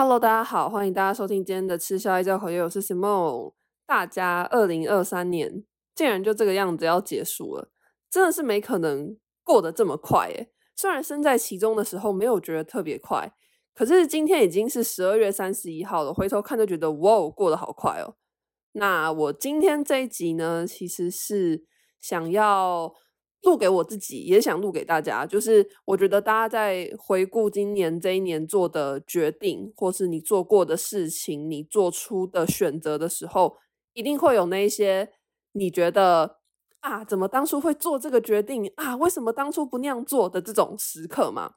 [0.00, 3.52] Hello，大家好，欢迎大家收听今天的吃宵夜教口业，我是 Simon。
[3.84, 7.72] 大家二零二三年竟然就这个样子要结束了，
[8.08, 10.52] 真的是没可能过得这么快耶。
[10.76, 13.32] 虽然身在其中的时候没有觉得特别快，
[13.74, 18.14] 可是今天已经是十二月三十一号了，回头看就觉得哇，过得好快哦。
[18.74, 21.64] 那我今天这一集呢，其实是
[22.00, 22.94] 想要。
[23.42, 25.24] 录给我自己，也想录给大家。
[25.24, 33.56] 就是我觉得大家在回顾今年这一年做的决定，或是你做过的事情，你做出的选择的时候，
[33.92, 35.10] 一定会有那些
[35.52, 36.38] 你觉得
[36.80, 38.96] 啊，怎么当初会做这个决定啊？
[38.96, 41.54] 为什么当初不那样做的这种时刻嘛？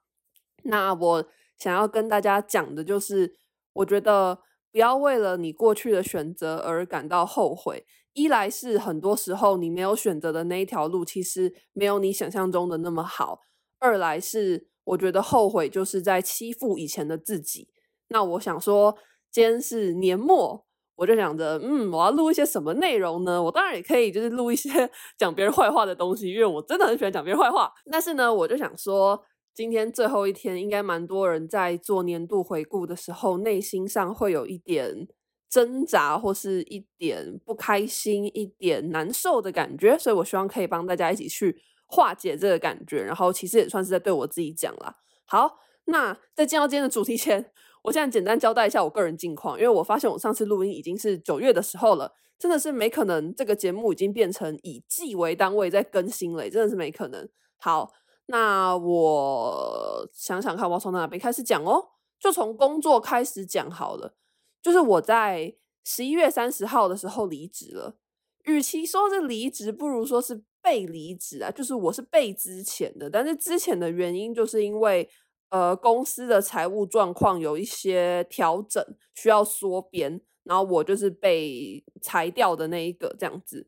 [0.63, 1.25] 那我
[1.57, 3.35] 想要跟大家讲的就是，
[3.73, 4.39] 我觉得
[4.71, 7.85] 不要为了你过去的选择而感到后悔。
[8.13, 13.39] 一来是很多时候你没有选择的那一条路，其实没有你想象中的那么好；
[13.79, 17.69] 二来是我觉得后悔就是在欺负以前的自己。
[18.09, 18.97] 那我想说，
[19.31, 20.65] 今天是年末，
[20.95, 23.41] 我就想着，嗯，我要录一些什么内容呢？
[23.41, 24.69] 我当然也可以就是录一些
[25.17, 27.71] 讲别人坏话的东西，因为我真的很喜欢讲别人坏话。
[27.89, 29.23] 但是呢，我就想说，
[29.55, 35.07] 今天最后一天，应该蛮多人在做年度回顾的时候，内心上会有一点。
[35.51, 43.03] 挣扎或是一点不开心、一点难受的感觉，所以我希望可以帮大家一起去化解这个感觉。
[43.03, 44.95] 然后其实也算是在对我自己讲啦。
[45.25, 47.51] 好，那在进到今天的主题前，
[47.83, 57.27] 我现在简单交代一下我个人近况，因为我发现我上次录音已经是九月的时候了，真的是没可能这个节目已经变成以季为单位在更新了，真的是没可能。
[57.57, 57.91] 好，
[58.27, 61.89] 那我想想看，我要从哪边开始讲哦？
[62.17, 64.15] 就从工作开始讲好了。
[64.61, 67.97] 就是我在十一月三十号的时候离职了，
[68.45, 71.49] 与其说是离职，不如说是被离职啊。
[71.49, 75.09] 就是我是被之前的，但是之前的原因就是因为
[75.49, 78.83] 呃公司的财务状况有一些调整，
[79.15, 83.67] 需要缩编，然后我就是被裁掉的那一个这样子。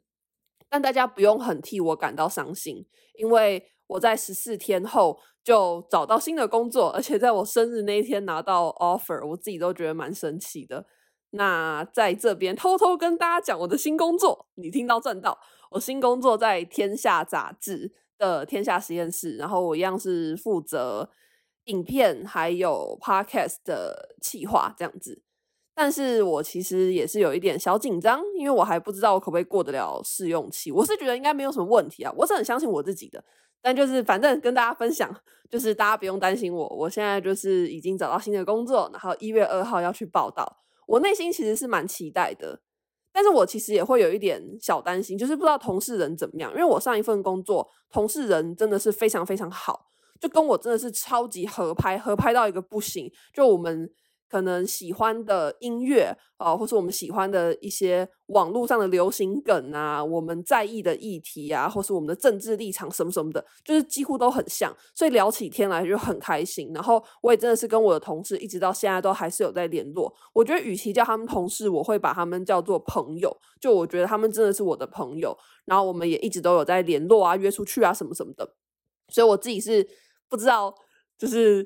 [0.70, 2.86] 但大家不用很替我感到伤心，
[3.16, 5.20] 因为我在十四天后。
[5.44, 10.86] 就找到新的工作，而且在我生日那一天拿到 offer，我自己都觉得蛮神奇的。
[11.32, 15.40] 那在这边偷偷跟大家讲我的新工作，你听到赚到。
[15.72, 21.10] 我新工作在天下杂志的天下实验室，然后我一样是负责
[21.66, 25.24] 影片还有 podcast 的企划这样子。
[25.74, 30.72] 但是我其实也是有一点小紧张，因为我还不知道我可不可以过得了试用期。
[30.72, 33.26] 我是觉得应该没有什么问题啊，我是很相信我自己的。
[33.64, 35.10] 但就是反正跟大家分享，
[35.50, 40.58] 就是大家不用担心我，我现在就是已经找到新的工作，然后一月二号要去报到。
[40.86, 42.60] 我内心其实是蛮期待的，
[43.14, 46.52] 但是我其实也会有一点小担心，就是不知道同事人怎么样。
[46.52, 49.88] 因为我上一份工作同事人真的是非常非常好，
[50.20, 53.12] 就跟我真的是超级合拍，合拍到一个不行。
[53.34, 53.90] 就我们。
[54.34, 66.72] 可能喜欢的音乐啊、或是我们喜欢的一些网络上的流行梗啊，我们在意的议题啊，或是我们的政治立场什么什么的，就是几乎都很像，所以聊起天来就很开心。
[66.74, 70.12] 然后我也真的是跟我的同事一直到现在都还是有在联络。
[70.34, 73.32] 我觉得与其叫他们同事，我会把他们叫做朋友。
[73.62, 78.56] 就我觉得他们真的是我的朋友，然后我们也一直都有在联络啊，约出去啊什么什么的。
[79.10, 79.88] 所以我自己是
[80.28, 80.74] 不知道，
[81.18, 81.66] 就是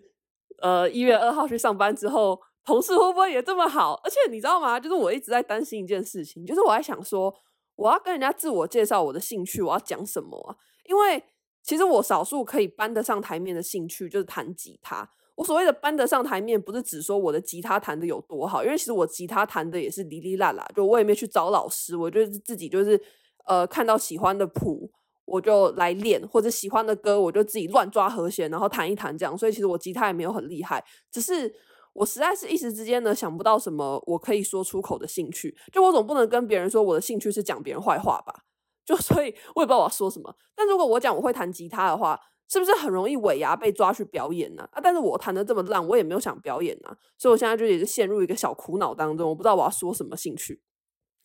[0.61, 2.39] 呃一月二号去上班之后。
[2.67, 3.94] 同事会不会也这么好？
[4.03, 4.78] 而且你知道吗？
[4.78, 7.33] 就是我一直在担心一件事情，就是我在想说，
[7.78, 10.53] 我要跟人家自我介绍我的兴趣，我要讲什么啊？
[10.85, 11.23] 因为
[11.63, 15.09] 其实我少数可以搬得上台面的兴趣就是弹吉他。
[15.35, 23.01] 我所谓的搬得上台面，不是指说我的吉他弹得有多好，因为其实我吉他弹的也是哩哩啦啦，就我也没去找老师，我就是自己就是
[23.45, 24.91] 呃看到喜欢的谱
[25.23, 29.38] 我就来练，或者喜欢的歌我就自己乱抓和弦，然后弹一弹这样。
[29.38, 31.55] 所以其实我吉他也没有很厉害，只是。
[31.97, 38.44] 我实在是一时之间呢想不到什么我可以说出口的兴趣，就我总不能跟别人说我的兴趣是讲别人坏话吧？
[38.85, 40.31] 就 所以我也不知道我要说什么。
[40.56, 44.62] 但如果我讲我会弹吉他的话，是不是很容易尾牙被抓去表演呢？
[44.72, 50.61] 啊，但是我弹得这么烂，我也没有想表演啊，所以我现在就也是陷入一个小苦恼当中，我不知道我要说什么兴趣。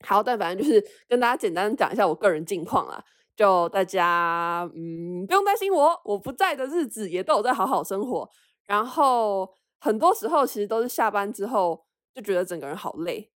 [0.07, 3.05] 好，但反正就是跟大家简单讲一下我个人近况啊，
[3.37, 8.27] 就大家嗯不用担心我，我不在的日子也都有在好好生活，
[8.67, 9.47] 然后。
[9.83, 11.85] 很多时候其实都是下班之后
[12.15, 13.33] 就觉得整个人好累，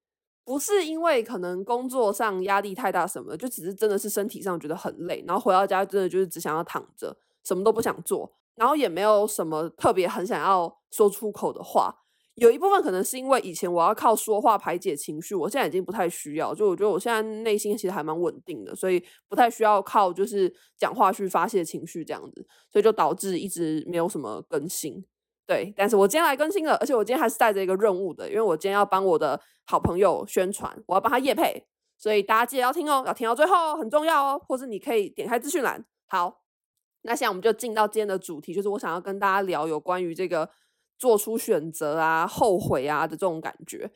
[0.44, 12.02] 不是因为可能工作上压力太大什么，就只是真的是身体上觉得很累，然后回到家真的就是只想要躺着，什么都不想做，然后也没有什么特别很想要说出口的话。
[12.34, 25.06] 有一部分可能是因为以前我要靠说话排解情绪，我现在已经不太需要，就我觉得我现在内心其实还蛮稳定的，所以不太需要靠就是讲话去发泄情绪这样子，所以就导致一直没有什么更新。
[25.46, 31.66] 对，但是我今天来更新了，而且我今天还是带着一个任务的，因为我今天要帮我的好朋友宣传，我要帮他夜配，
[31.98, 34.42] 所以大家记得要听哦，要听到最后，很重要哦。
[34.48, 35.84] 或是你可以点开资讯栏。
[36.06, 36.42] 好，
[37.02, 40.48] 那现在我们就进到今天的主题，就是我想要跟大家聊有关于这个
[40.96, 43.90] 做出选择啊、后悔啊的这种感觉。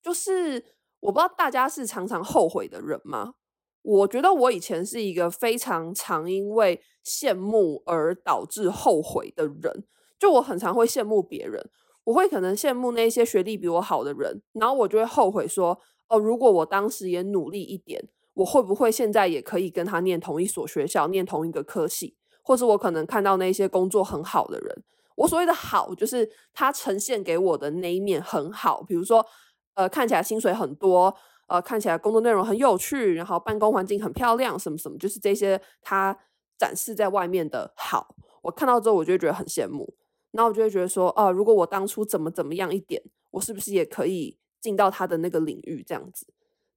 [0.00, 0.64] 就是
[1.00, 3.34] 我不知道大家是常常后悔的人吗？
[3.82, 9.84] 我觉得我以前是一个非常常因为羡慕而导致后悔的人。
[10.22, 11.60] 就我很常会羡慕别人，
[12.04, 15.76] 我会可能羡慕那些学历比我好的人，然后我就会后悔说，
[16.06, 18.00] 哦，如果我当时也努力一点，
[18.34, 24.84] 我会不会现在也可以跟他念同一所学校，念同一个科系，或是我可能看到那些工作很好的人，
[25.16, 29.26] 我所谓的好，就是他呈现给我的那一面很好，比如说，
[29.74, 31.12] 呃，看起来薪水很多，
[31.48, 36.16] 呃，看起来工作内容很有趣，然后办公环境很漂亮，什么什么，就是这些他
[36.56, 39.92] 展示在外面的好，我看到之后，我就觉得很羡慕。
[40.32, 43.02] 然后我就会觉得说，哦、如果我当初怎么怎么样一点，
[43.32, 46.26] 我是不是也可以进到他的那个领域这样子？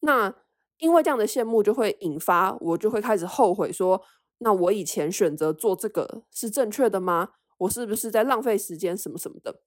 [0.02, 0.36] 那
[0.78, 4.02] 因为这样的羡慕就会引发我就会开始后悔说，
[4.40, 7.30] 那我以前选择做这个是正确的吗？
[7.60, 9.62] 我是不是在浪费时间什么什么的？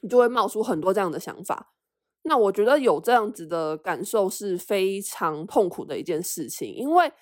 [0.00, 1.74] 你就会冒出很多这样的想法。
[2.22, 7.12] 那我觉得有这样子的感受是非常痛苦的一件事情，因为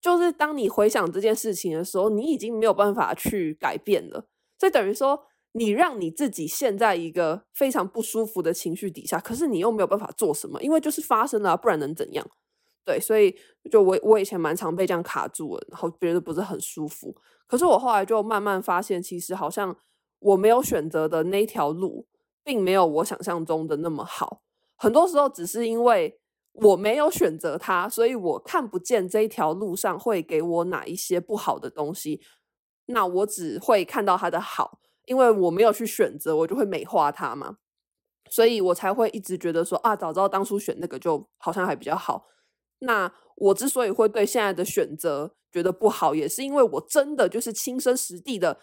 [0.00, 4.26] 就是当你回想这件事情的时候，你已经没有办法去改变了，
[4.58, 5.27] 所以等于说。
[5.52, 12.26] 你让你自己陷在一个非常不舒服的情绪底下，可是你又没有办法做什么，因为就是发生了，不然能怎样？
[12.84, 13.36] 对，所以
[13.70, 17.14] 就我我以前蛮常被这样卡住了，然后觉得不是很舒服。
[17.46, 19.76] 可是我后来就慢慢发现，其实好像
[20.20, 22.06] 我没有选择的那条路，
[22.42, 24.42] 并没有我想象中的那么好。
[24.76, 26.18] 很多时候只是因为
[26.52, 32.22] 我没有选择它，所以我看不见这条路上会给我哪一些不好的东西。
[32.86, 34.78] 那我只会看到它的好。
[35.08, 37.56] 因为我没有去选择，我就会美化它嘛，
[38.30, 42.26] 所以我才会一直觉得说啊，早知道当初选那个就好像还比较好。
[42.80, 48.60] 那我之所以会对现在的选择觉得不好，也是因为我真的就是亲身实地的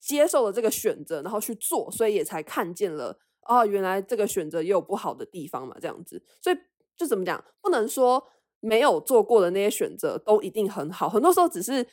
[0.00, 6.22] 接受了这个选择，然后去做，所以也才看见了啊，原来这个选择也有不好的地方嘛，这样子。
[6.40, 6.56] 所以
[6.96, 8.22] 就怎么讲，不能说
[8.60, 11.86] 没有做过的那些选择都一定很好，很多时候只是。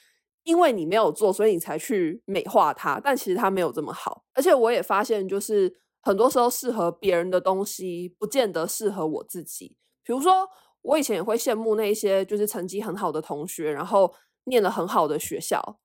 [0.45, 4.23] 因为你没有做，所以你才去美化它，但其实它没有这么好。
[4.33, 9.75] 而且我也发现，就是很多时候适合别人的东西，不见得适合我自己。
[10.03, 10.47] 比如说，
[10.83, 14.13] 我以前也会羡慕那些就是成绩很好的同学，然后
[14.45, 15.79] 念了很好的学校，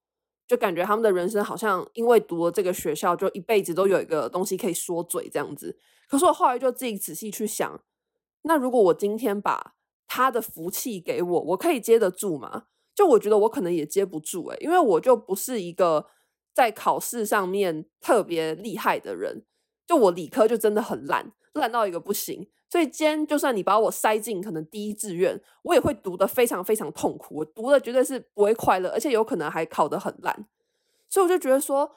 [0.46, 5.78] 就感觉他们的人生好像因为读了这个学校，就一辈子都有一个东西可以说嘴这样子。
[6.06, 7.80] 可是我后来就自己仔细去想，
[8.42, 9.74] 那如果我今天把
[10.06, 12.64] 他的福气给我，我可以接得住吗？
[13.00, 16.04] 就我觉得我可能也接不住诶，因为我就不是一个
[16.52, 19.42] 在考试上面特别厉害的人，
[19.86, 22.50] 就我理科就真的很烂，烂到一个不行。
[22.68, 30.46] 所以今天就算你把我塞进可能第一志愿，我也会读得非常非常痛苦，我读的绝对是不会快乐，而且有可能还考得很烂。
[31.08, 31.90] 所以我就觉得说，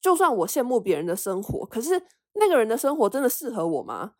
[0.00, 2.06] 就算我羡慕别人的生活，可是
[2.36, 4.14] 那个人的生活真的适合我吗？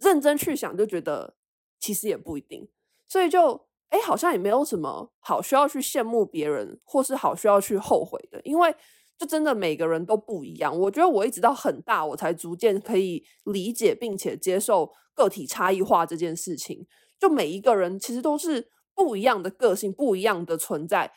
[0.00, 1.34] 认真去想，就觉得
[1.78, 2.70] 其实也不一定。
[3.06, 3.66] 所以就。
[3.92, 8.74] 哎，好像也没有什么好需要去羡慕别人，或是好需要去后悔的，因为
[9.18, 10.76] 就真的每个人都不一样。
[10.76, 16.86] 我觉得我一直到很大，我才逐渐可以理解并且接受个体差异化这件事情。
[17.20, 21.12] 就每一个人其实都是不一样的个性，不一样的存在。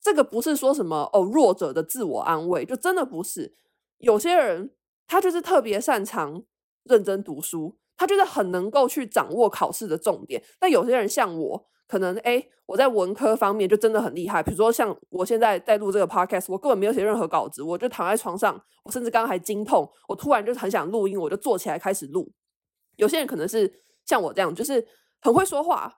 [0.00, 3.54] 这个不是说什么哦，弱者的自我安慰，就真的不是。
[3.98, 4.74] 有些人
[5.06, 6.42] 他就是特别擅长
[6.84, 10.42] 认真读书，他就是很能够去掌握考试的重点。
[10.58, 11.66] 但有些人像我。
[11.88, 14.42] 可能哎，我在文科方面就真的很厉害。
[14.42, 22.32] 比如说像我现在在录这个 podcast，我根本没有写任何稿子，我就躺在床上，我甚至刚刚还经痛，我突然就很想录音，我就坐起来开始录。
[22.96, 23.72] 有些人可能是
[24.04, 24.84] 像我这样，就是
[25.20, 25.92] 很会说话，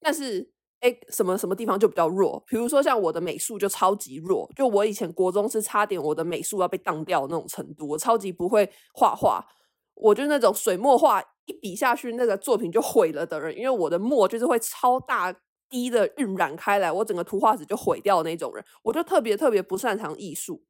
[0.00, 2.42] 但是哎，什么什么地方就比较弱。
[2.46, 9.44] 比如说像我的美术就超级弱，就我以前国中是差点我的美术要被当掉那种程度，我超级不会画画，
[9.94, 11.22] 我就那种水墨画。
[11.46, 15.34] 一比下去，那个作品就毁了的人，因为我的墨就是会超大
[15.68, 20.64] 滴的晕染开来，我整个图画纸就毁掉那种人，我就特别特别不擅长艺术，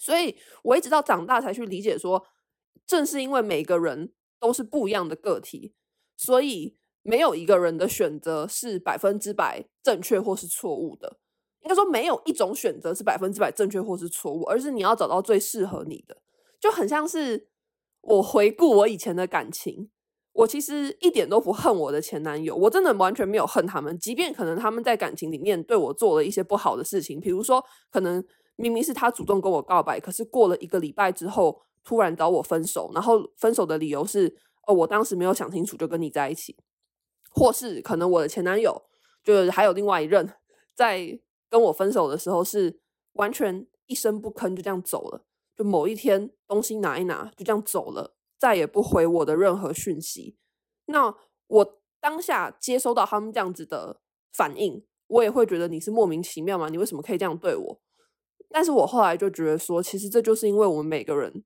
[0.00, 2.26] 所以我一直到长大才去理解说，
[2.86, 5.72] 正是因为每个人都是不一样的个体，
[6.16, 11.18] 所以没有一个人的选择是百分之百正确或是错误的，
[11.62, 16.20] 应该说没有一种选择是百分之百正确或是错误，而是你要找到最适合你的，
[16.60, 17.48] 就很像是
[18.02, 19.90] 我回顾我以前的感情。
[20.32, 23.96] 我其实一点都不恨我的前男友，我真的完全没有恨他们。
[23.98, 28.24] 即便可能他们在感情里面对我做了一些不好的事情，比如说可能
[28.56, 34.34] 明明是他主动跟我告白，可是过了一个礼拜之后，突然找我分手，然后分手的理由是
[34.66, 36.56] 哦，我当时没有想清楚就跟你在一起，
[37.30, 38.82] 或是可能我的前男友
[39.22, 40.32] 就是还有另外一任，
[40.74, 41.18] 在
[41.50, 42.80] 跟我分手的时候是
[43.12, 45.24] 完全一声不吭就这样走了，
[45.54, 50.36] 就某一天东西拿一拿就这样走了，再也不回我的任何讯息。
[50.86, 51.14] 那
[51.46, 54.00] 我当下接收到他们这样子的
[54.32, 56.68] 反应，我也会觉得你是莫名其妙吗？
[56.68, 57.80] 你为什么可以这样对我？
[58.50, 61.44] 但是我后来就觉得说，其实这就是因为我们每个人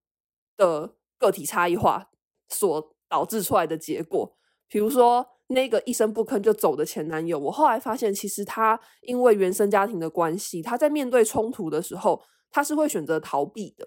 [0.57, 2.09] 的个体差异化
[2.49, 4.35] 所导致出来的结果。
[4.67, 13.87] 比如说那个一声不吭就走的前男友，我后来发现，其实他因为原生家庭的关系，他在面对冲突的时候，他是会选择逃避的。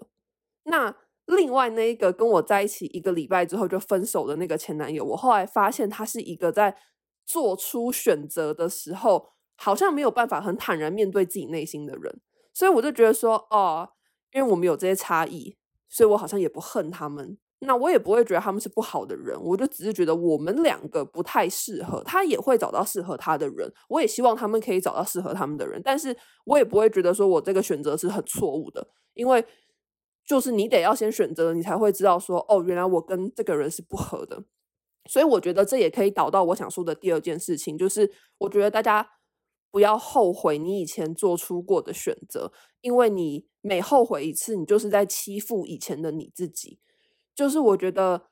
[0.66, 0.96] 那
[1.30, 6.76] 另外那一个跟我在一起一个礼拜之后就分手的那个前男友，我后来发现他是一个在
[7.24, 12.20] 做出选择的时候，好像没有办法很坦然面对自己内心的人，
[12.52, 13.88] 所以我就觉得说，哦，
[14.34, 15.56] 因为我们有这些差异，
[15.88, 29.46] 所以我好像也不恨他们，那我也不会觉得他们是不好的人，我就只是觉得我们两个不太适合，他也会找到适合他的人，我也希望他们可以找到适合他们的人，但是我也不会觉得说我这个选择是很错误的，因为。
[30.30, 34.44] 就是你得要先选择，你才会知道说，哦，原来我跟这个人是不合的。
[35.10, 39.10] 所以我觉得这也可以导到我想说的第二件事情，就是我觉得大家
[39.72, 46.80] 不要后悔你以前做出过的选择，因为你每后悔一次，你就是在欺负以前的你自己。
[47.34, 48.28] 就是我觉得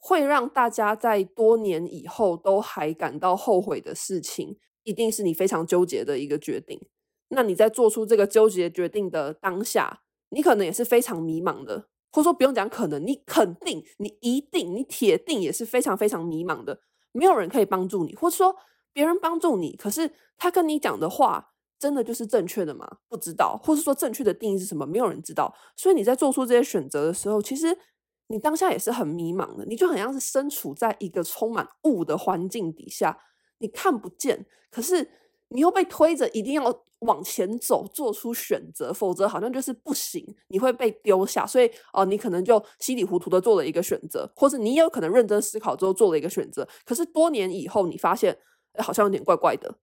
[0.00, 6.88] 会让大家在多年以后都还感到后悔的事情，一定是你非常纠结的一个决定。
[7.28, 16.80] 那你在做出这个纠结决定的当下，你可能也是非常迷茫的，或者说不用讲可能，你肯定，你一定，你铁定也是非常非常迷茫的。
[17.12, 18.56] 没有人可以帮助你，或者说
[18.92, 22.98] 别人帮助你，可是他跟你讲的话真的就是正确的吗？
[23.08, 24.86] 不知道，或是说正确的定义是什么？
[24.86, 25.54] 没有人知道。
[25.76, 27.78] 所以你在做出这些选择的时候，其实
[28.26, 33.18] 你当下也是很迷茫的，你就很像是身处在一个充满雾的环境底下，
[33.58, 35.08] 你看不见，可是
[35.48, 36.84] 你又被推着一定要。
[37.00, 41.46] 往前走，做出选择，否则好像就是不行，你会被丢下。
[41.46, 46.66] 所以，哦、你可能就稀里糊涂的做了一个选择，或是你也有可能认真思考之后做了一个选择。
[46.86, 48.38] 可是多年以后，你发现，
[48.72, 49.78] 哎，好像有点怪怪的。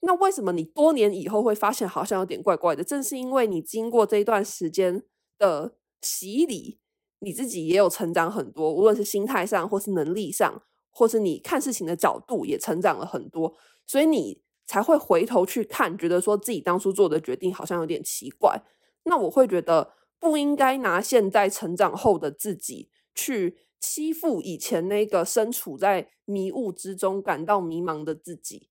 [0.00, 2.84] 那为什么你多年以后会发现好像有点怪怪的？
[2.84, 5.02] 正是因为你经过这一段时间
[5.36, 6.78] 的洗礼，
[7.18, 13.56] 你自己也有成长很多，无论是心态上，或是能力上，或是你看事情的角度也成长了很多。
[13.88, 14.43] 所以你。
[14.66, 18.62] 才会回头去看，觉得说自己当初做的决定好像有点奇怪。
[19.04, 28.70] 那我会觉得不应该拿现在成长后的自己去欺负以前那个身处在迷雾之中感到迷茫的自己。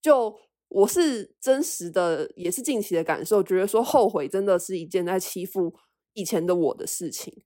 [0.00, 5.74] 就我是真实的，也是近期的感受，觉得说后悔真的是一件在欺负
[6.14, 7.42] 以前的我的事情。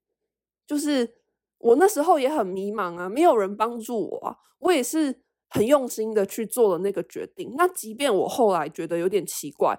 [0.65, 1.17] 就是
[1.59, 5.23] 我那时候也很迷茫啊，没有人帮助我啊，我也是。
[5.53, 9.79] 很用心的去做了那个决定，那即便我后来觉得有点奇怪，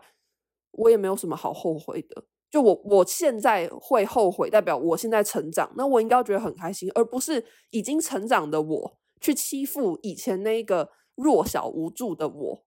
[0.71, 2.25] 我也没有什么好后悔的。
[2.51, 12.65] 就我我现在会后悔，代表我现在成长，那我应该觉得很开心，而不是已经成长的我去欺负以前那个弱小无助的我。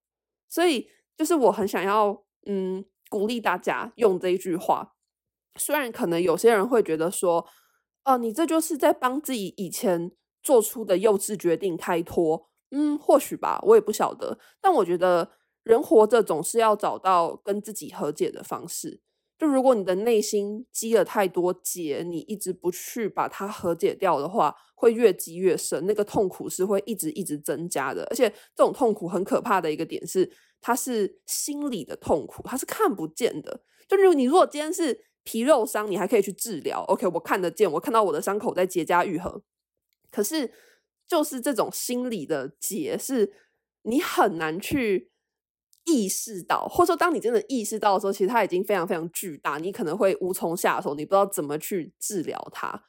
[0.48, 4.94] 所以，就是我很想要，嗯，鼓励大家用这一句话。
[5.54, 7.46] 虽然可能有些人会觉得说，
[8.04, 10.10] 哦、你这就是在帮自己以前
[10.42, 12.48] 做出的幼稚决定开脱。
[12.78, 14.38] 嗯，或许吧，我也不晓得。
[14.60, 15.30] 但我觉得
[15.62, 19.00] 人活着总是要找到跟自己和解的方式。
[19.38, 28.04] 就如果你的内心积了太多结，你一直不去把它和解掉的话，会越积越深，那个痛苦是会一直一直增加的。
[28.10, 30.30] 而且这种痛苦很可怕的一个点是，
[30.60, 33.62] 它是心理的痛苦，它是看不见的。
[33.88, 36.82] 就如你如果今天是皮肉伤，你还可以去治疗。
[36.88, 39.42] OK，我看得见，我看到我的伤口在结痂愈合。
[40.10, 40.52] 可是。
[41.08, 43.32] 就是这种心理的结，是
[43.82, 45.12] 你很难去
[45.84, 52.86] 意识到，或者说当你真的意识到的时候，其实它已经非常非常巨大，你可能会无从下手，你不知道怎么去治疗它。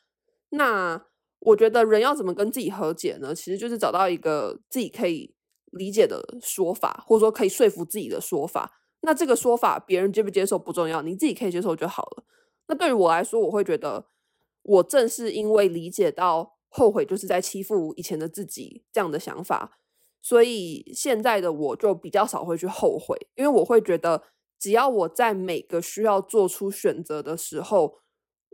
[0.50, 1.06] 那
[1.40, 3.36] 我觉得人要怎么跟自己和解呢？
[3.36, 5.36] 其实就是找到一个自己可以
[5.72, 8.82] 理解的说法，或者说可以说服自己的说法。
[9.02, 12.24] 那这个说法别人接不接受不重要，你自己可以接受就好了。
[12.68, 14.08] 那对于我来说，我会觉得
[14.64, 16.57] 我正是因为理解到。
[16.70, 19.80] 后悔就是在欺负以前的自己，这样的想法，
[20.22, 24.24] 所以现在的我就比较少会去后悔，因为我会觉得，
[24.60, 28.00] 只要我在每个需要做出选择的时候，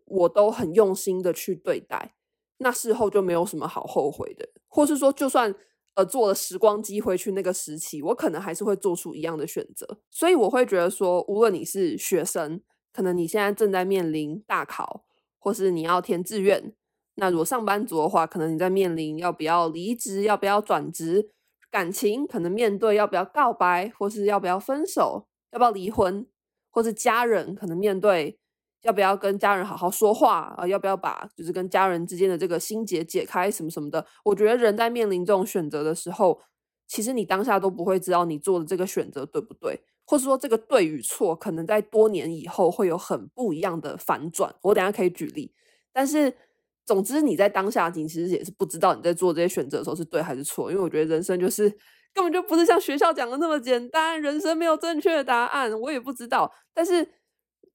[0.05, 2.15] 我都很用心的去对待，
[2.57, 5.53] 那事后就没有什么好后悔的，或是说，就算
[5.95, 12.61] 呃坐了时光机回去那个时期，我可能还是会做出一样的选择，所以我会觉得说，无论你是学生，
[12.93, 15.05] 可能你现在正在面临大考。
[15.45, 16.73] 或是你要填志愿。
[17.15, 21.29] 那如果上班族的话，可能你在面临要不要离职，要不要转职，
[21.69, 26.25] 感情可能面对要不要告白，或是要不要分手，要不要离婚，
[26.71, 28.39] 或是家人可能面对
[28.81, 34.03] 要不要跟家人好好说话啊，要不要把就是跟家人之间的这个心结解开什么什么的。
[34.25, 36.41] 我觉得人在面临这种选择的时候，
[36.87, 44.55] 其实你当下都不会知道你做的这个选择对不对，或是说这个对与错，可能在多年以后会有很不一样的反转。
[44.63, 45.53] 我等下可以举例，
[45.93, 46.35] 但是。
[46.85, 51.69] 总之，你在当下，你其实也是不知道你在做这些选择的时候是对还是错，因为我觉得人生就是
[52.13, 56.53] 根本就不是像学校讲的那么简单，人生没有正确的答案，我也不知道。
[56.73, 57.07] 但是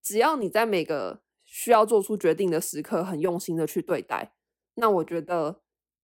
[0.03, 4.35] 只要你在每个需要做出决定的时刻，很用心的去对待，
[4.75, 5.63] 那我觉得，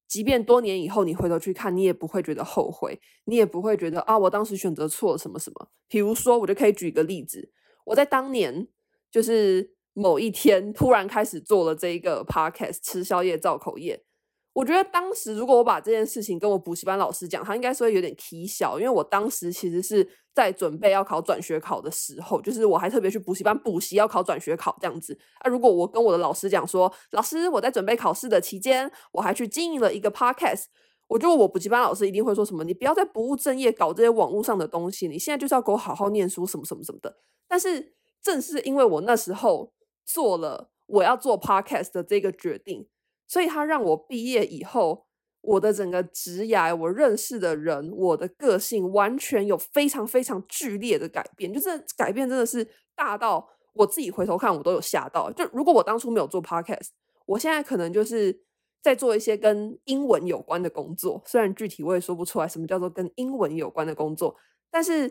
[0.09, 5.69] 即便多年以后你回头去看，你也不会觉得后悔，你也不会觉得啊，我当时选择错了什么什么。
[5.89, 7.53] 比如说，我就可以举一个例子，
[7.85, 8.67] 我在当年
[9.11, 9.75] 就是。
[9.95, 14.05] 某一天突然开始做了这一个 podcast，吃宵夜造口业。
[14.53, 25.19] 我觉得当时如果我把这件事情跟我补习班老师讲，他应该是会有点起笑，因为我当时其实是在准备要考转学考的时候，就是我还特别去补习班补习要考转学考这样子。
[25.41, 30.67] 啊，如果我跟我的老师讲说，老师我在准备考试的期间，我还去经营了一个 podcast，
[31.09, 37.17] 我觉得我补习班老师一定会说什么，你不要再不务正业搞这些网络上的东西，你现在就是要给我好好念书什么什么什么的。
[37.49, 39.73] 但是正是因为我那时候。
[40.05, 42.89] 做了我要做 podcast 的这个决定，
[43.27, 45.07] 所以他让我毕业以后，
[45.41, 55.33] 我的整个职涯，我认识的人，我的个性完全有非常非常剧烈的改变，就是改变真的是大到我自己回头看我都有吓到。
[55.33, 56.89] 就如果我当初没有做 podcast，
[57.27, 58.45] 我现在可能就是
[58.83, 64.37] 在做一些跟英文有关的工作，虽然具体我也说不出来什么叫做跟英文有关的工作，
[64.71, 65.11] 但是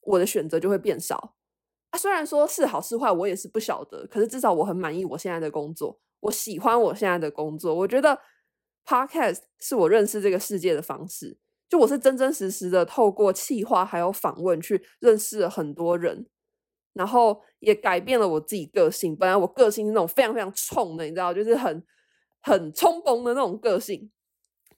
[0.00, 1.36] 我的选择就会变少。
[1.90, 4.06] 啊，虽然说是好是坏，我也是不晓得。
[4.06, 7.74] 可是至少我很满意我现在的工作，我喜欢我现在的工作。
[7.74, 8.18] 我觉得
[8.86, 11.38] Podcast 是我认识这个世界的方式。
[11.68, 16.26] 就我是真真实实的透过企划还有访问去认识了很多人，
[16.94, 19.16] 然后也改变了我自己个性。
[19.16, 21.84] 本来我个性是那种非常非常冲的，你知道，就是很
[22.40, 24.10] 很冲崩的那种个性。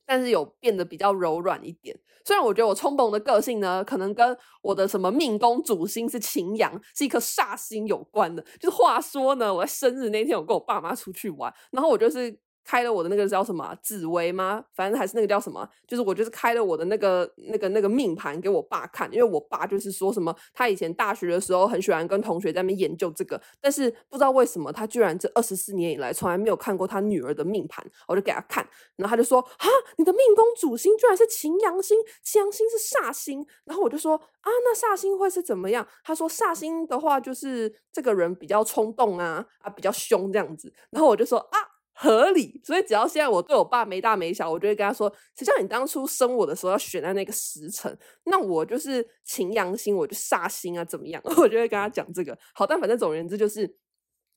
[0.07, 1.99] 但是有变得比较柔软一点。
[2.25, 8.45] 虽然我觉得我冲动的个性呢，可能跟我的什么命宫主星是擎羊，是一颗煞星有关的。
[8.61, 12.38] 就是话说呢，我在生日那天，我跟我爸妈出去玩，然后我就是。
[12.64, 14.64] 开了我的那个叫什么紫薇吗？
[14.75, 29.66] 反正还是那个叫什么，就是我就是开了我的那个那个那个命盘给我爸看，因为我爸就是说什么他以前大学的时候很喜欢跟同学在那边研究这个，但是不知道为什么他居然这二十四年以来从来没有看过他女儿的命盘，我就给他看，然后他就说啊，
[29.98, 35.87] 你的命宫主星居然是擎羊星，擎羊星是煞星，然后我就说啊，那煞星会是怎么样？
[36.05, 41.72] 他说煞星的话就是这个人比较冲动啊啊，比较凶这样子，然后我就说啊。
[42.03, 47.97] 合理，所以只要现在我对我爸没大没小，我就会跟他说：“谁叫你当初生我的时候要选在那个时辰？
[48.25, 52.37] 那我就是擎羊星，我就煞星啊，怎么样？” 我就会跟他讲这个。
[52.55, 53.77] 好，但反正总而言之，就是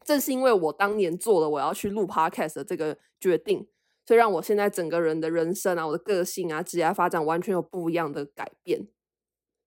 [0.03, 3.67] 正是因为我当年做了我要去录 podcast 的这个决定，
[4.05, 8.87] 所以让我现在整个人的人生啊，我的个性啊，职业发展完全有不一样的改变。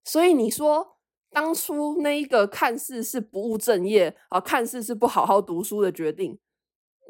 [0.04, 0.98] 所以你说
[1.30, 6.38] 当初那一个看似是不务正业啊，看似是不好好读书的决定。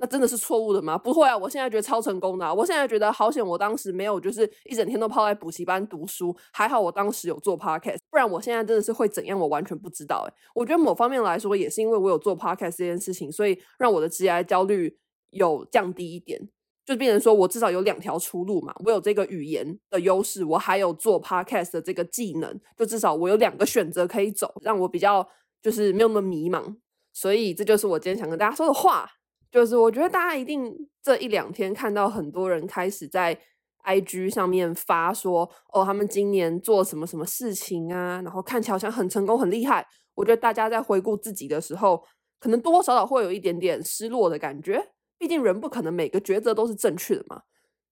[0.00, 0.96] 那真的是错误的吗？
[0.96, 2.54] 不会啊，我现在觉得超成功的。
[2.54, 10.34] 我现在觉得好险，我当时没有就是一整天都泡在补习班读书，还好我当时有做 podcast，不然我现在真的是会怎样，我完全不知道欸。
[10.54, 14.96] 我觉得某方面来说，也是因为我有做 podcast 这件事情，所以让我的职业焦虑
[15.30, 16.48] 有降低一点，
[16.86, 18.72] 就变成说我至少有两条出路嘛。
[18.84, 25.28] 我有这个语言的优势，我还有做 podcast 的这个技能，就至少我有两个选择可以走，让我比较
[25.60, 26.76] 就是没有那么迷茫。
[27.12, 29.10] 所以这就是我今天想跟大家说的话。
[29.50, 33.40] 就是我觉得大家一定这一两天看到很多人开始在
[33.84, 39.86] IG 上面发说，哦，他们今年做什么什么事情啊，然后看起来好像很成功很厉害。
[40.14, 42.04] 我觉得大家在回顾自己的时候，
[42.38, 44.90] 可能多多少少会有一点点失落的感觉。
[45.16, 47.40] 毕竟人不可能每个抉择都是正确的嘛。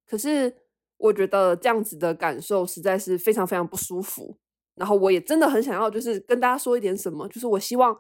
[0.07, 0.55] 可是
[0.99, 4.37] 我觉得这样子的感受实在是非常非常不舒服。
[4.75, 7.97] 然后我也真的很想要，就是跟大家说一点什么，就是我希望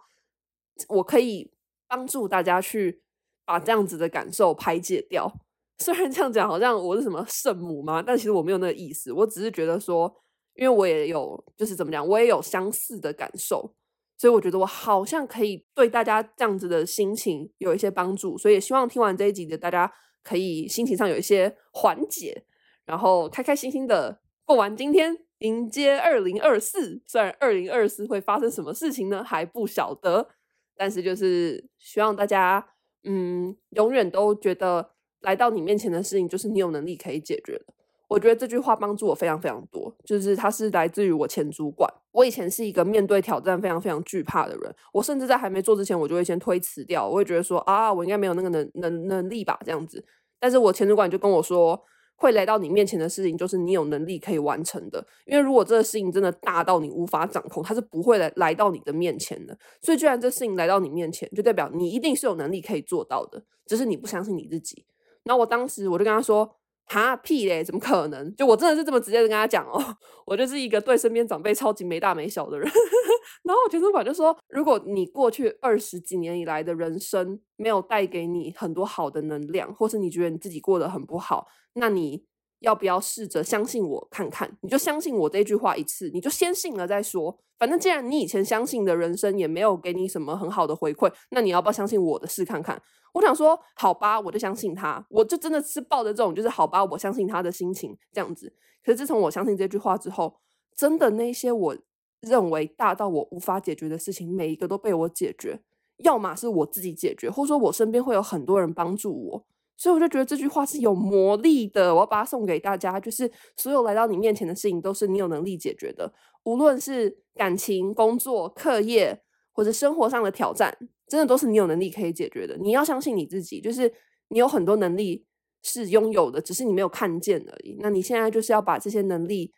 [0.88, 1.50] 我可以
[1.88, 3.00] 帮助大家去。
[3.46, 5.32] 把这样子的感受排解掉。
[5.78, 9.12] 虽然这样讲好像我是什么圣母嘛，但其实我没有那个意思。
[9.12, 10.10] 我只是觉得说，
[10.54, 13.74] 因为我也有，就是怎么讲，我也有相似的感受，
[14.16, 18.38] 所以我觉得我好像可以对大家这样子的心情有一些帮助。
[18.38, 19.92] 所以也希望听完这一集的大家
[20.24, 22.44] 可以心情上有一些缓解，
[22.86, 27.02] 然后开开心心的过完今天，迎接二零二四。
[27.06, 30.26] 虽然二零二四会发生什么事情呢，还不晓得，
[30.74, 32.66] 但是就是希望大家。
[33.06, 34.90] 嗯，永远都觉得
[35.22, 37.64] 来到你面前的事情就是你有能力可以解决的。
[38.08, 41.92] 我觉得这句话帮助我非常非常多，就是它是来自于我前主管。
[42.12, 50.04] 我以前是一个面对挑战非常非常惧怕的人，我甚至在还没做之前，我就会先推辞掉，我会觉得说啊，我应该没有那个能能能力吧，这样子。
[50.38, 51.82] 但是我前主管就跟我说，
[52.16, 55.06] 会来到你面前的事情，就是你有能力可以完成的。
[55.26, 59.56] 因为如果这个事情真的大到你无法掌控，它是不会来来到你的面前的。
[59.80, 64.84] 所以，既然这事情来到你面前，就代表你一定是有能力可以做到的，只是你不相信你自己。
[65.24, 66.56] 那我当时我就跟他说。
[66.86, 67.64] 哈屁嘞！
[67.64, 68.34] 怎么可能？
[68.36, 69.82] 就我真的是这么直接的跟他讲哦，
[70.26, 72.66] 我就是一个对身边长辈超级没大没小的人。
[73.42, 82.24] 然后我前主管就说：“如果你过去二十几年以来的人生没有带给你很多好的能量，或是你觉得你自己过得很不好，那你
[82.60, 84.56] 要不要试着相信我看看？
[84.62, 87.38] 你就相信我这句话一次，你就先信了再说。
[87.58, 92.80] 反正既然你以前相信的人生也没有给你什么很好的回馈，那你要不要相信我的试看看？”
[93.14, 98.52] 我想说，好吧，我就相信他，我就真的是抱着这种就是好吧，我相信他的心情这样子。
[98.84, 100.38] 可是自从我相信这句话之后，
[100.76, 101.76] 真的那些我
[102.20, 105.58] 认为大到我无法解决的事情，每一个都被我解决，
[106.04, 109.46] 要么是我自己解决，或说我身边会有很多人帮助我。
[109.76, 116.12] 所以我就觉得这句话是有魔力的，我要把它送给大家，就是所有来到你面前的事情，都是你有能力解决的，
[116.44, 119.22] 无论是感情、工作、课业。
[119.58, 120.70] 或者生活上的挑战，
[121.08, 122.54] 真的都是你有能力可以解决的。
[122.58, 123.90] 你要相信你自己，就是
[124.28, 125.24] 你有很多能力
[125.62, 127.78] 是拥有的，只是你没有看见而已。
[127.80, 129.50] 那你现在就是要把这些能力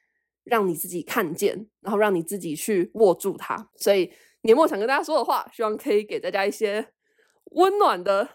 [0.44, 3.68] 让你自己看见，然后让你自己去握住它。
[3.74, 4.08] 所以
[4.42, 6.86] 年末想跟大家说的话，希望可以给大家一些
[7.56, 8.28] 温暖的、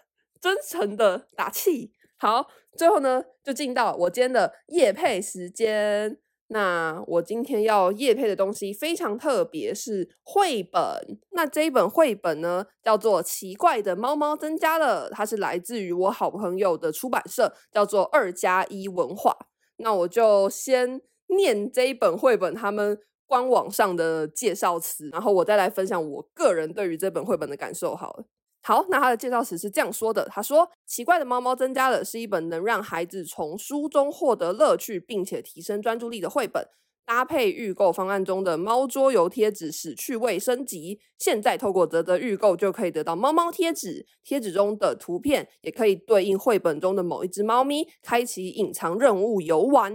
[0.44, 1.90] 真诚的打气。
[2.18, 6.18] 好，最后呢，就进到我今天的夜配时间。
[6.48, 11.18] 那我今天要夜配的东西非常特别，是绘本。
[11.30, 19.34] 那这一本绘本呢，叫做《奇怪的猫猫增加了》，它是来自于我好朋友的出版社，叫做二加一文化。
[19.78, 28.26] 那我就先念这一本绘本他们官网上的介绍词，然后我再来分享我个人对于这本绘本的感受好了。
[28.66, 36.66] 好，那他的介绍词是这样说的：他说，奇怪的猫猫增加了，是一本能让孩子从书中获得乐趣，并且提升专注力的绘本。
[37.06, 41.00] 搭配预购方案中的猫桌游贴纸，使趣味升级。
[41.18, 49.92] 现在透过泽泽预购就可以得到猫猫贴纸，贴纸中的图片也可以对应绘本中的某一只猫咪，开启隐藏任务游玩。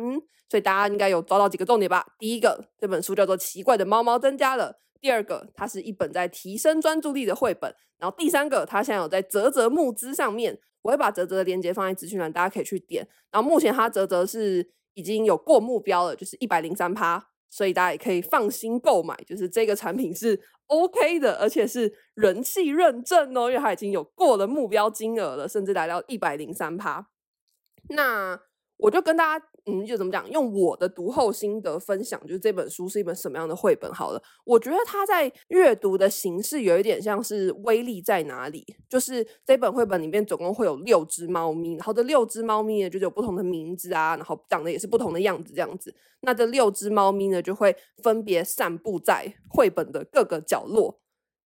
[0.48, 2.04] 所以大家应该有抓到几个重点吧？
[2.18, 4.74] 第一个，这本书叫做《奇怪的猫猫增加了》。
[5.00, 7.74] 第二个，它是一本在提升专注力的绘本。
[8.00, 13.08] 然后第三个，它现在有在泽泽募资上面，我会把泽泽的链接放在资讯栏，大家可以去点。
[13.32, 14.68] 然后目前它泽泽是
[15.00, 27.08] 已经有过目标了，就是一百零三趴，所以大家也可以放心购买，就是这个产品是 OK 的，而且是人气认证哦，因为它已经有过了目标金额了，甚至来到一百零三趴。
[27.90, 28.40] 那
[28.78, 29.49] 我就跟大家。
[29.66, 30.30] 嗯，就怎么讲？
[30.30, 33.92] 用我的读后心得分享，就是这本书是一本什么样的绘本？
[33.94, 38.66] 好了，我觉得它在阅读的形式有一点像是威力在哪里？
[38.88, 45.94] 就是这本绘本里面总共会有六只猫咪，然后这六只猫咪呢，就是有不同的名字啊，然后长得也是不同的样子，这样子。
[46.22, 51.00] 那这六只猫咪呢，就会分别散布在绘本的各个角落。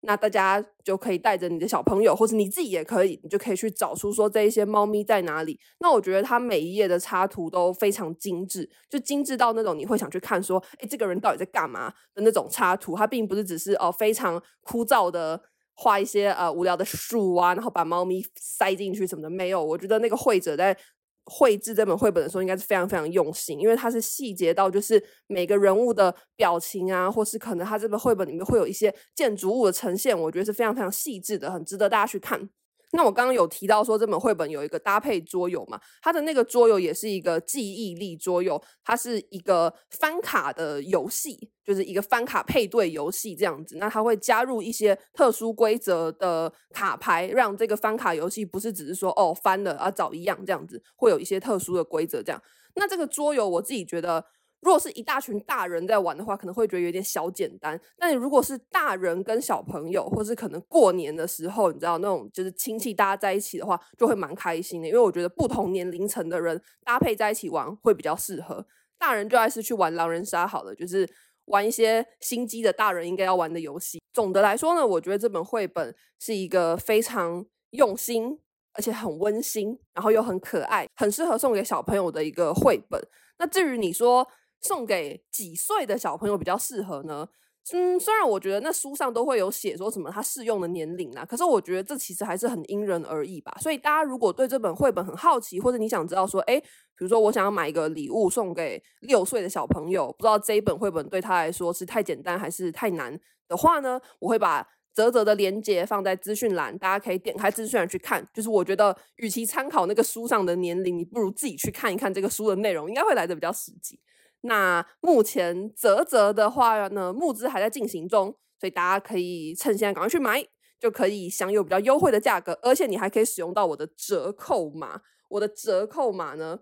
[0.03, 5.59] 那大家就可以带着你的小朋友，或者你自己也可以，你就可以去找出说这一些猫咪在哪里。
[5.81, 12.97] 那我觉得它每一页的插图都非常精致，就精致到那种你会想去看说，诶，这个人到底在干嘛的那种插图。
[12.97, 15.41] 它并不是只是哦非常枯燥的
[15.75, 19.63] 画一些呃无聊的树啊，然后把猫咪塞进去什么的，没有。
[19.63, 20.77] 我觉得那个绘者在。
[21.25, 32.49] 绘制这本绘本的时候，应该是非常非常用心，因为它是细节到就是每个人物的表情啊，或是可能他这本绘本里面会有一些建筑物的呈现，我觉得是非常非常细致的，很值得大家去看。
[32.93, 43.77] 那我刚刚有提到说这本绘本有一个搭配桌游嘛，它的那个桌游也是一个记忆力桌游，它是一个翻卡的游戏，就是一个翻卡配对游戏这样子。
[43.79, 52.43] 那它会加入一些特殊规则的卡牌，让这个翻卡游戏不是只是说哦翻了啊找一样这样子，会有一些特殊的规则这样。
[52.75, 54.25] 那这个桌游我自己觉得。
[54.61, 57.81] 如果是一大群大人在玩的话，可能会觉得有点小简单。
[57.99, 64.89] 但如果是大人跟小朋友，或是可能过年的时候，你知道那种就是亲戚大家在一起的话，就会蛮开心的。
[64.89, 68.67] 因为我觉得不同年龄层的人搭配在一起玩会比较适合。
[68.99, 71.09] 大人就还是去玩狼人杀好了，就是
[71.47, 73.99] 玩一些心机的大人应该要玩的游戏。
[74.13, 78.39] 总的来说呢，我觉得这本绘本是一个非常用心，
[78.75, 83.01] 而且很温馨，然后又很可爱，很适合送给小朋友的一个绘本。
[83.39, 84.29] 那至于你说，
[84.61, 87.29] 送给几岁的小朋友比较适合呢？
[87.73, 93.57] 嗯，虽然我觉得那书上都会有写说什么它适用的年龄啦，可是我觉得这其实还是很因人而异吧。
[93.61, 104.67] 所以大家如果对这本绘本很好奇，或者你想知道说，诶，比如说我想要买一个礼物送给六岁的小朋友，不知道这一本绘本对他来说是太简单还是太难的话呢，我会把。
[104.93, 108.29] 啧啧的连接放在资讯栏，大家可以点开资讯栏去看。
[108.35, 114.01] 就是我觉得，与其参考那个书上的年龄，你不如自己去看一看这个书的内容，应该会来的比较实际。
[114.43, 120.45] 那目前泽泽的话呢，募资还在进行中，所以大家可以趁现在赶快去买，
[120.79, 125.03] 就可以享有比较优惠的价格，而且你还可以使用到我的折扣码。
[125.29, 126.61] 我的折扣码呢，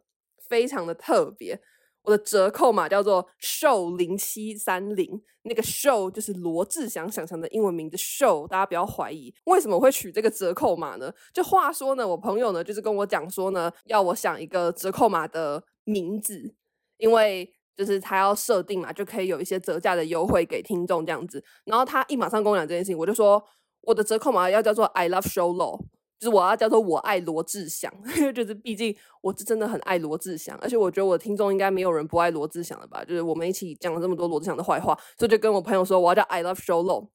[0.48, 1.60] 非常的特别。
[2.02, 9.34] 我的折扣码叫做 show 零七三零，那个 show 就是罗志祥想象的英文名字 show，大家不要怀疑。
[9.44, 11.12] 为什么会取这个折扣码呢？
[11.34, 16.54] 就话说呢，我朋友呢就是跟我讲说呢，要我想一个折扣码的名字，
[16.96, 21.42] 因为就是他要设定嘛，就可以有一些折价的优惠给听众这样子。
[21.64, 23.42] 然后他一马上跟我讲这件事情，我就说
[23.82, 25.80] 我的折扣码要叫做 I love Show Lo，。
[26.18, 27.92] 就是我要叫做我爱罗志祥，
[28.34, 33.04] 就是毕竟我是真的很爱罗志祥，而且我觉得我的听众应该没有人不爱罗志祥的吧？
[33.04, 37.10] 就是我们一起讲了这么多罗志祥的坏话，所以就跟我朋友说我要叫 I love Show Lo，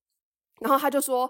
[0.61, 1.29] 然后他就说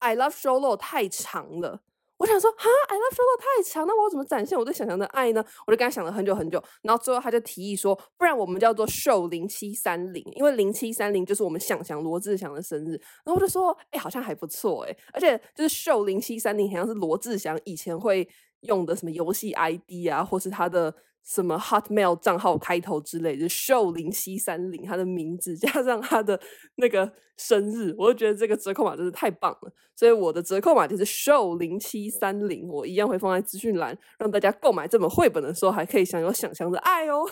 [0.00, 1.80] I love Show Lo 太长了。
[2.16, 5.44] 我想说，哈，I love show low 太强，那我要怎么展现我对小强的爱呢？
[5.66, 12.92] 我就跟他想了很久很久，然后最后他就提议说，不然我们叫做 show 零七三零，因为零七三零就是我们想象罗志祥的生日。
[13.24, 18.28] 然后我就说，哎、好像还不错，哎，而且就是 show 零七三零，好像是罗志祥以前会
[18.60, 20.94] 用的什么游戏 ID 啊，或是他的。
[21.24, 26.38] 什么 Hotmail 账号开头之类的，show 零七三零，他的名字 加上他的
[26.76, 29.72] 那个生日，我就觉得这个折扣码真是太棒了。
[29.96, 37.24] 所以我的折扣码就是 show 零七三零，我一样会放在资讯栏，让大家购买这本绘本的时候还可以享有想象的爱哦。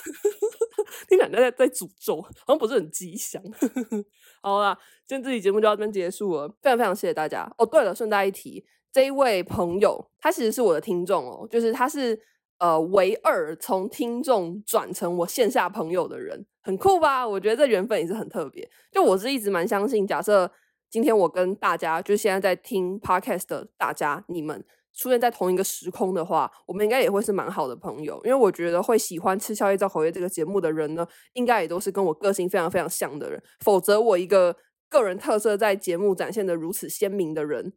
[1.09, 3.43] 听起来在在诅咒，好像不是很吉祥。
[4.41, 7.47] 好啦，今天这期节目就到这边结束了，非常非常谢谢大家。
[7.59, 12.19] 哦，对了，顺带一提，这一位朋友他其实是我的听众哦，就是他是。
[12.62, 17.27] 呃，唯二从听众转成我线下朋友的人，很酷吧？
[17.27, 18.70] 我觉得这缘分也是很特别。
[18.92, 20.48] 就我是一直蛮相信，假设
[20.88, 28.20] 今天我跟大家，就现在在听 podcast 的大家，你们出现在同一个时空的话，我们应该也会是蛮好的朋友。
[28.22, 33.42] 因为我觉得会喜欢吃宵夜造口业这个节目的人呢，应该也都是跟我个性非常非常像的人。
[33.64, 34.55] 否则，我一个
[34.88, 37.72] 个人特色在节目展现的如此鲜明的人。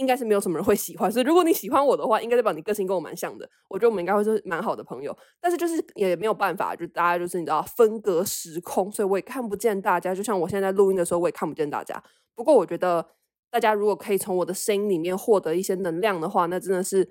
[0.00, 3.46] 应该是没有什么人会喜欢，所以如果你喜欢我的话，应该代表你个性跟我蛮像的。
[3.68, 10.14] 我觉得我们应该会是蛮好的朋友，但是就是也没有办法，就大家就是你知道分隔时空，所以我也看不见大家。
[10.14, 12.02] 就像我现在录音的时候，我也看不见大家。
[12.34, 13.06] 不过我觉得
[13.50, 17.06] 大家如果可以从我的声音里面获得一些能量的话，那真的是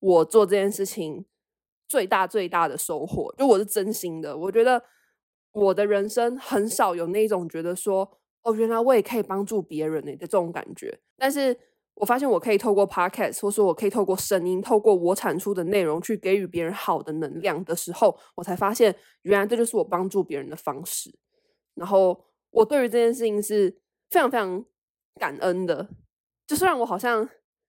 [0.00, 1.24] 我做这件事情
[1.88, 3.34] 最大最大的收获。
[3.38, 4.82] 就我是真心的，我觉得
[5.52, 11.58] 我的人生很少有那种觉得说，哦，原来我也可以帮助别人呢的这种感觉，但是。
[11.94, 21.14] 我发现我可以透过 podcast，或说我可以透过声音，透过我产出的内容去给予别人好的能量的时候，我才发现原来这就是我帮助别人的方式。
[21.74, 23.70] 然后我对于这件事情是
[24.10, 24.64] 非常非常
[25.20, 25.88] 感恩的。
[26.46, 27.26] 就是让我好像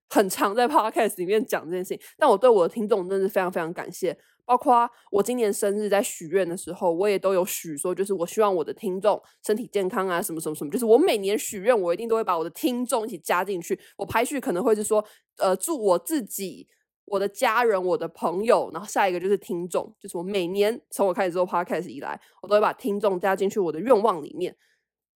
[0.10, 4.18] 很常在 podcast 里面讲这件事情，但我对我的听众真的是非常非常感谢。
[4.46, 10.70] 包括我今年生日在许愿的时候，我也都有许说，就是我希望我的听众身体健康啊，什么什么什么。
[10.70, 13.80] 就是我每年许愿，我一定都会把我的听众一起加进去。
[13.98, 15.04] 我排序可能会是说，
[15.38, 16.68] 呃，祝我自己、
[17.06, 19.96] 我的家人、我的朋友，然后下一个就是听众。
[20.00, 24.56] 就是我每年从我开始做 podcast 以来，我都会把听众加进去我的愿望里面。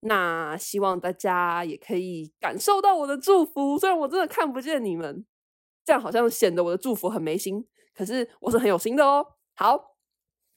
[0.01, 5.25] 那希望大家也可以感受到我的祝福，虽然我真的看不见你们，
[5.85, 7.67] 这样好像显得我的祝福很没心。
[7.99, 9.25] 可是我是很有心的哦。
[9.55, 9.97] 好，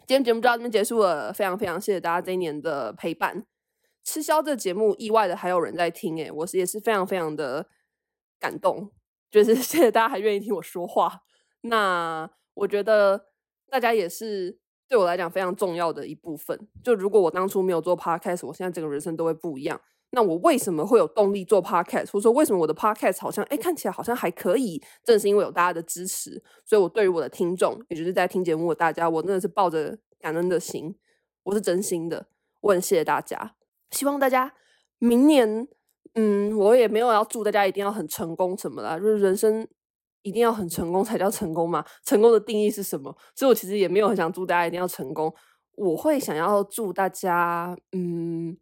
[0.07, 3.45] 今天节目就到这边结束了，非常非常谢谢大家这一年的陪伴。
[4.05, 7.67] 吃宵这节目意外的还有人在听，诶，我是也是非常非常的
[8.39, 8.93] 感动，
[9.29, 11.23] 就是 谢谢大家还愿意听我说话。
[11.63, 13.27] 那我觉得
[13.69, 16.69] 大家也是对我来讲非常重要的一部分。
[16.85, 19.81] 就如果我当初没有做 podcast，我现在整个人生都会不一样。
[20.15, 22.11] 那我为什么会有动力做 podcast？
[22.13, 24.79] 或者说为什么我的 podcast 好像哎看起来好像还可以？
[25.03, 30.95] 正是因为有大家的支持，所以我对于我的听众，也就是在听节目的大家，我真的是抱着感恩的心，
[31.45, 32.27] 我是真心的，
[32.61, 33.55] 我很谢谢大家。
[33.91, 34.53] 希望大家
[34.99, 35.67] 明年，
[36.15, 39.67] 嗯，我也没有要祝大家一定要很成功什么的，就是人生
[40.21, 41.83] 一定要很成功才叫成功嘛？
[42.05, 43.17] 成功的定义是什么？
[43.35, 45.35] 所以我其实也没有很想祝大家一定要成功，
[45.75, 48.59] 我会想要祝大家，嗯。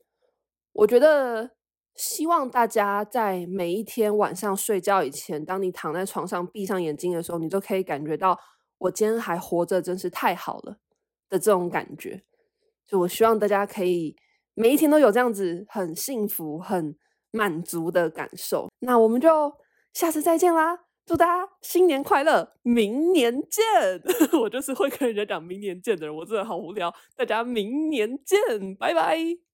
[0.80, 1.50] 我觉得，
[1.94, 8.38] 希望大家在每一天晚上睡觉以前，当你躺在床上闭上眼睛的时候，你都可以感觉到
[8.78, 10.78] 我今天还活着，真是太好了
[11.28, 12.22] 的这种感觉。
[12.86, 14.16] 就我希望大家可以
[14.54, 16.96] 每一天都有这样子很幸福、很
[17.30, 18.70] 满足的感受。
[18.78, 19.52] 那我们就
[19.92, 20.78] 下次再见啦！
[21.04, 23.62] 祝大家新年快乐，明年见！
[24.40, 26.90] 我就是会跟人家讲明年见的人，我真的好无聊。
[27.14, 28.38] 大家明年见，
[28.76, 29.40] 拜拜。